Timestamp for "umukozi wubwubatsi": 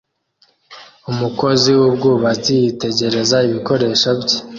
1.11-2.51